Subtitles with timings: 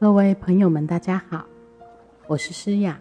[0.00, 1.44] 各位朋友们，大家好，
[2.26, 2.98] 我是诗雅。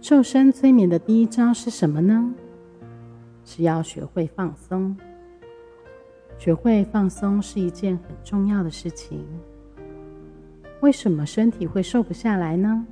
[0.00, 2.32] 瘦身催眠的第一招是什么呢？
[3.44, 4.96] 是要学会放松。
[6.38, 9.26] 学会放松是一件很重要的事情。
[10.80, 12.86] 为什么身体会瘦不下来呢？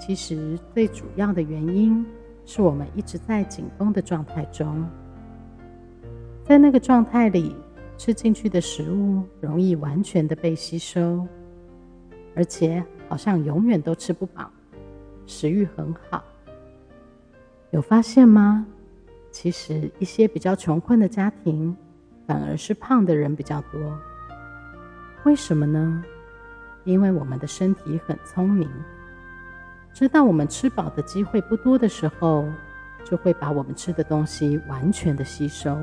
[0.00, 2.06] 其实最主要的原因
[2.44, 4.88] 是我们一直在紧绷的状态中，
[6.44, 7.56] 在那个状态里。
[7.98, 11.26] 吃进去的食物容易完全的被吸收，
[12.36, 14.48] 而且好像永远都吃不饱，
[15.26, 16.22] 食欲很好。
[17.70, 18.64] 有发现吗？
[19.32, 21.76] 其实一些比较穷困的家庭，
[22.24, 23.98] 反而是胖的人比较多。
[25.24, 26.02] 为什么呢？
[26.84, 28.70] 因为我们的身体很聪明，
[29.92, 32.48] 知道我们吃饱的机会不多的时候，
[33.04, 35.76] 就会把我们吃的东西完全的吸收。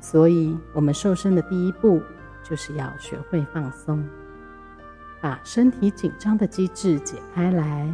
[0.00, 2.00] 所以，我们瘦身的第一步
[2.42, 4.02] 就是要学会放松，
[5.20, 7.92] 把身体紧张的机制解开来，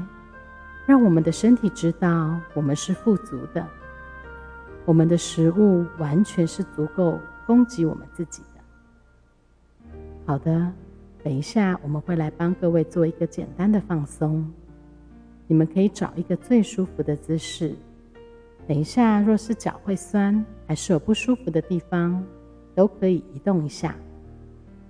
[0.87, 3.67] 让我们的身体知道我们是富足的，
[4.85, 9.99] 我们的食物完全是足够供给我们自己的。
[10.27, 10.71] 好的，
[11.23, 14.47] 等一下我们会来帮各位做一个简单的放松，
[15.47, 17.75] 你们可以找一个最舒服的姿势。
[18.67, 22.25] 等一下，若是脚会酸，还是有不舒服的地方，
[22.75, 23.95] 都可以移动一下。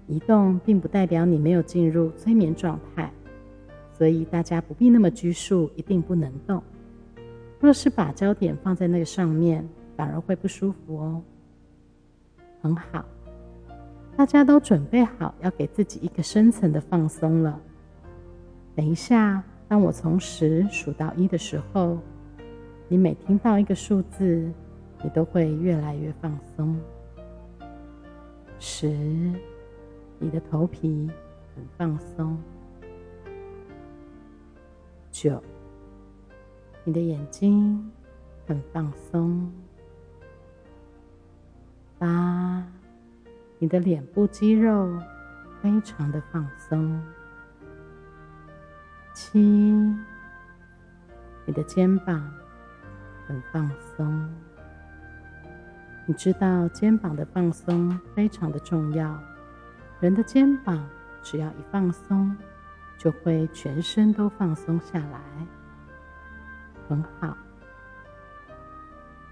[0.06, 3.12] 移动并不代表你没有进入催眠状态，
[3.92, 6.62] 所以大家不必那么拘束，一定不能动。
[7.58, 11.20] 若是把焦点放在那个上面，反而会不舒服哦。
[12.62, 13.04] 很好，
[14.16, 17.60] 大家都准备好要给自己一个深层的放松了。
[18.76, 21.98] 等一下，当我从十数到一的时候。
[22.86, 24.52] 你每听到一个数字，
[25.02, 26.78] 你都会越来越放松。
[28.58, 28.88] 十，
[30.18, 31.10] 你的头皮
[31.54, 32.38] 很放松。
[35.10, 35.42] 九，
[36.84, 37.90] 你的眼睛
[38.46, 39.50] 很放松。
[41.98, 42.66] 八，
[43.58, 45.00] 你的脸部肌肉
[45.62, 47.02] 非常的放松。
[49.14, 49.38] 七，
[51.46, 52.30] 你的肩膀。
[53.26, 54.28] 很放松，
[56.06, 59.18] 你知道肩膀的放松非常的重要。
[60.00, 60.86] 人的肩膀
[61.22, 62.36] 只要一放松，
[62.98, 65.20] 就会全身都放松下来，
[66.88, 67.36] 很好。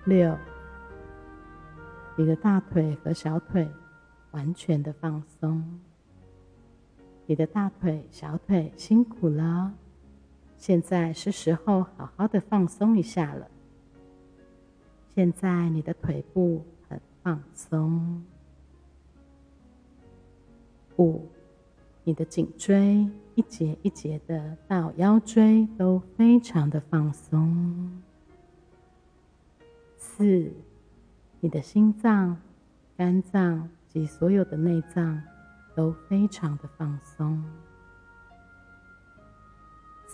[0.04, 0.36] 六，
[2.16, 3.70] 你的大腿和小腿
[4.30, 5.80] 完全的放松，
[7.26, 9.72] 你的大腿、小腿辛苦了，
[10.56, 13.46] 现在是时候好好的放松一下了。
[15.14, 18.24] 现在你的腿部很放松。
[20.96, 21.28] 五，
[22.02, 28.02] 你的颈椎一节一节的到腰椎都非常的放松。
[29.98, 30.50] 四，
[31.40, 32.38] 你的心脏、
[32.96, 35.22] 肝脏及所有的内脏
[35.74, 37.44] 都非常的放松。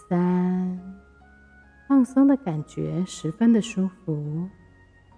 [0.09, 0.81] 三，
[1.87, 4.49] 放松的感觉十分的舒服。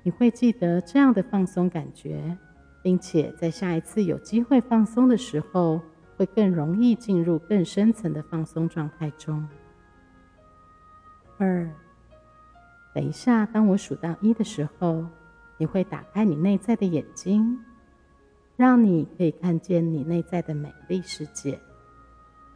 [0.02, 2.36] 你会记得这样的放松感觉，
[2.82, 5.80] 并且在下一次有机会放松的时候，
[6.16, 9.46] 会更容易进入更深层的放松状态中。
[11.38, 11.70] 二，
[12.94, 15.06] 等一下，当我数到一的时候，
[15.58, 17.58] 你会打开你内在的眼睛，
[18.56, 21.58] 让你可以看见你内在的美丽世界。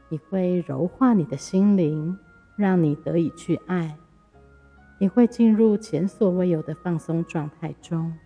[0.08, 2.18] 你会柔化你的心灵，
[2.56, 3.96] 让你得以去爱。
[4.98, 8.16] 你会进入前所未有的放松状态中。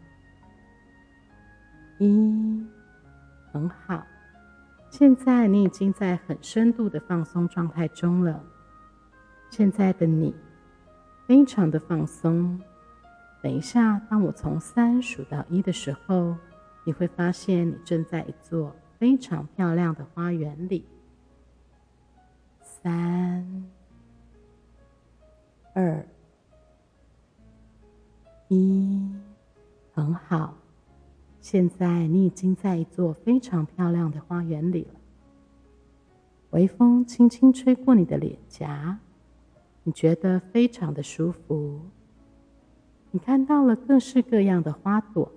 [1.99, 2.65] 一，
[3.51, 4.07] 很好，
[4.91, 8.45] 现在你已经在很深度的放松状态中了。
[9.51, 10.35] 现在的你
[11.27, 12.61] 非常的放松。
[13.43, 16.37] 等一下，当我从三数到一的时候，
[16.85, 20.85] 你会发现你正在一座非常漂亮的花园里。
[22.61, 23.65] 三，
[25.75, 26.07] 二。
[30.27, 30.59] 好。
[31.41, 35.01] 现在你已经在一座非常漂亮的花园里了。
[36.51, 38.99] 微风轻轻吹过你的脸颊，
[39.85, 41.81] 你觉得非常的舒服。
[43.13, 45.31] 你看到了各式各样的花朵。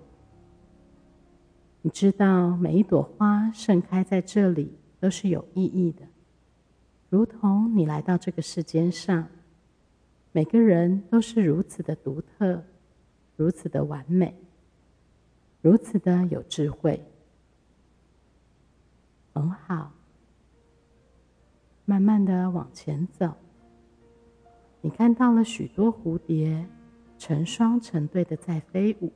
[1.82, 6.02] 你知道每一朵花盛开在这里都是有意义的，
[7.08, 9.28] 如同你来到这个世间上，
[10.32, 12.62] 每个人都是如此的独特。
[13.34, 14.36] 如此的完美，
[15.62, 17.00] 如此的有智慧，
[19.32, 19.92] 很好。
[21.84, 23.32] 慢慢的往前走，
[24.80, 26.66] 你看到了许多蝴蝶
[27.16, 29.12] 成双成对的在飞舞，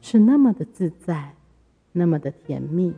[0.00, 1.34] 是那么的自在，
[1.92, 2.94] 那么的甜蜜。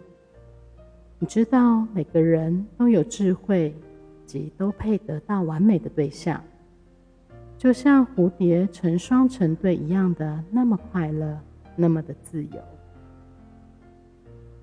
[1.18, 3.74] 你知道每个人都有智慧，
[4.26, 6.40] 及都配得到完美的对象，
[7.56, 11.40] 就像蝴蝶成双成对一样的那么快乐，
[11.80, 12.60] 那么的自由。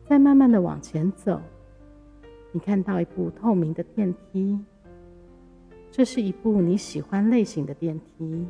[0.05, 1.41] 再慢慢的往前走，
[2.51, 4.59] 你看到一部透明的电梯，
[5.89, 8.45] 这是一部你喜欢类型的电梯。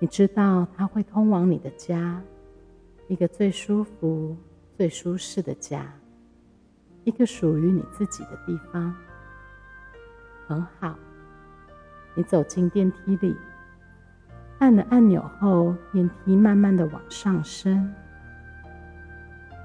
[0.00, 2.20] 你知道它会通往你的家，
[3.06, 4.36] 一个最舒服、
[4.76, 5.90] 最舒适的家。
[7.04, 8.92] 一个属于你自己的地方，
[10.48, 10.98] 很好。
[12.16, 13.34] 你走进电梯里，
[14.58, 17.92] 按了按钮后，电梯慢慢的往上升。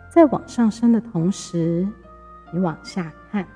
[0.10, 1.88] 在往上升的同时，
[2.52, 3.48] 你往下看，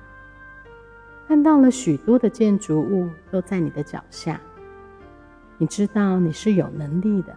[1.28, 4.40] 看到了许多的建筑物都在你的脚下。
[5.58, 7.36] 你知道你是有能力的，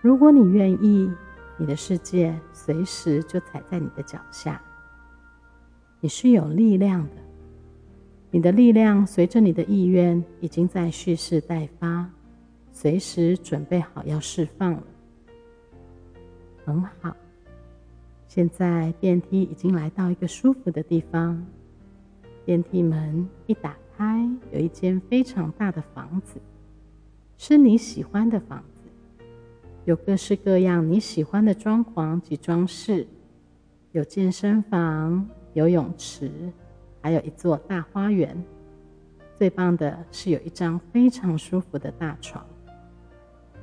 [0.00, 1.10] 如果你愿意，
[1.56, 4.60] 你的世界随时就踩在你的脚下。
[6.00, 7.16] 你是有力量的，
[8.30, 12.08] 你的力量随着你的意愿已经在蓄势待发，
[12.74, 14.82] 随时准备好要释放了。
[16.66, 17.16] 很好，
[18.28, 21.42] 现在电梯已经来到一个舒服的地方，
[22.44, 26.40] 电梯门一打开，有一间非常大的房子，
[27.38, 29.24] 是你喜欢的房子，
[29.86, 33.06] 有各式各样你喜欢的装潢及装饰，
[33.92, 35.26] 有健身房。
[35.54, 36.28] 游泳池，
[37.00, 38.36] 还有一座大花园。
[39.36, 42.44] 最棒的是有一张非常舒服的大床。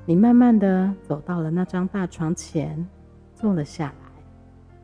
[0.05, 2.87] 你慢慢的走到了那张大床前，
[3.35, 4.23] 坐了下来，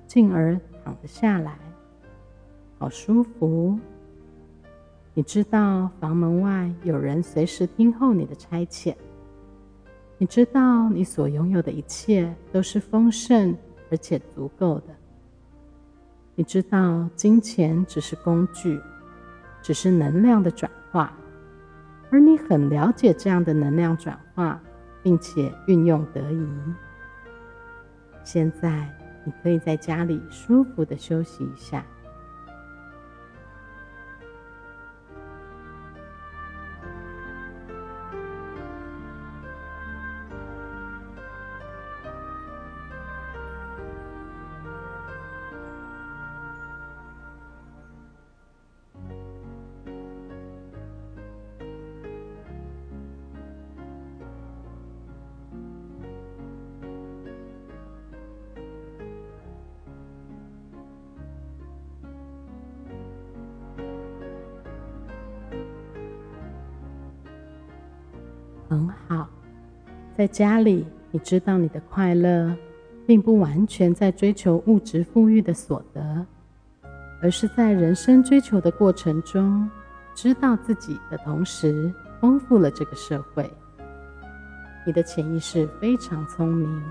[0.05, 1.57] 进而躺了下来，
[2.77, 3.77] 好舒服。
[5.13, 8.95] 你知道房门外有人随时听候你的差遣。
[10.19, 13.55] 你知道你所拥有的一切都是丰盛
[13.91, 14.95] 而且足够的。
[16.35, 18.79] 你知道，金钱只是工具，
[19.63, 21.11] 只是能量的转化，
[22.11, 24.61] 而你很了解这样的能量转化，
[25.07, 26.45] 并且运用得宜。
[28.25, 28.93] 现在，
[29.23, 31.85] 你可以在家里舒服的休息一下。
[68.69, 69.29] 很好，
[70.15, 72.53] 在家里，你知道你的快乐，
[73.05, 76.25] 并不完全在追求物质富裕的所得，
[77.21, 79.69] 而是在人生追求的过程中，
[80.13, 83.49] 知道自己的同时，丰富了这个社会。
[84.85, 86.83] 你的潜意识非常聪明，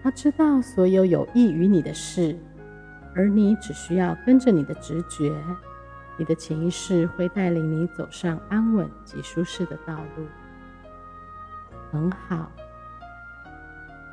[0.00, 2.38] 他知道所有有益于你的事，
[3.16, 5.34] 而你只需要跟着你的直觉，
[6.16, 10.24] 你的潜意识会带领你走上安稳及舒适的道路。
[11.94, 12.50] 很好。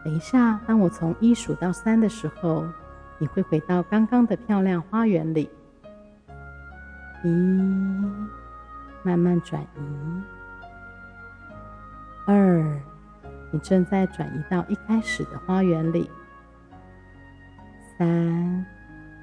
[0.04, 2.64] 等一下，当我从一数到三的时候，
[3.18, 5.50] 你会回到刚刚的漂亮花园里。
[7.24, 7.28] 一，
[9.02, 10.22] 慢慢转移。
[12.28, 12.80] 二，
[13.50, 16.08] 你正在转移到一开始的花园里。
[17.98, 18.64] 三，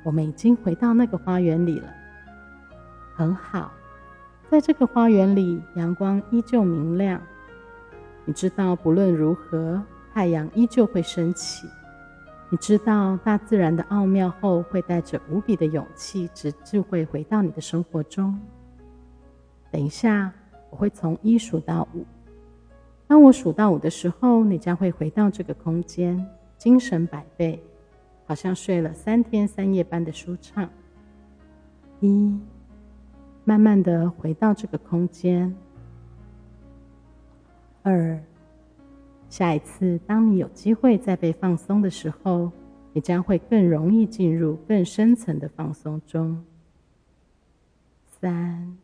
[0.03, 1.89] 我们已经回到那个花园里了。
[3.15, 3.71] 很好，
[4.51, 7.21] 在这个花园里，阳光依旧明亮。
[8.29, 9.83] 你知道，不论如何，
[10.13, 11.67] 太阳依旧会升起。
[12.51, 18.39] 你知道，大自然的奥妙后，会带着无比的勇气直智慧回到你的生活中。
[19.71, 20.31] 等一下，
[20.69, 22.05] 我会从一数到五。
[23.07, 26.23] 当我数到五的时候，你将会回到这个空间，
[26.59, 27.59] 精神百倍，
[28.27, 30.69] 好像睡了三天三夜般的舒畅。
[32.01, 32.39] 一，
[33.45, 35.57] 慢慢的回到这个空间。
[37.89, 38.23] 二，
[39.31, 42.53] 下一次当你有机会再被放松的时候，
[42.93, 46.45] 你将会更容易进入更深层的放松中。
[48.21, 48.77] 三，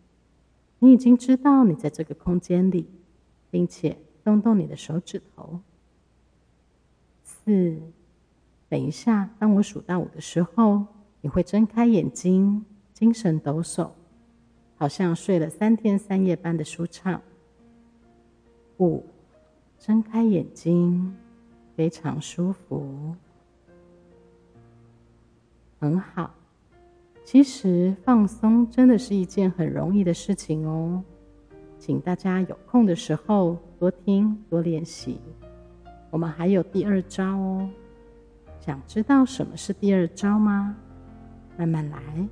[0.78, 2.88] 你已经知道你在这个空间里，
[3.50, 5.60] 并且动动你的手指头。
[7.22, 7.78] 四，
[8.70, 10.86] 等一下，当我数到五的时候，
[11.20, 13.90] 你会睁开眼睛，精神抖擞，
[14.76, 17.20] 好像睡了三天三夜般的舒畅。
[18.78, 19.04] 五，
[19.78, 21.14] 睁开眼睛，
[21.76, 23.14] 非常舒服，
[25.78, 26.34] 很好。
[27.24, 31.02] 其实放松真的是一件很容易的事情哦，
[31.78, 35.18] 请大家有空的时候多听多练习。
[36.10, 37.68] 我们还有第二招哦，
[38.60, 40.76] 想知道什么是第二招吗？
[41.56, 42.28] 慢慢来，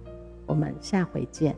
[0.46, 1.56] 我们下回见。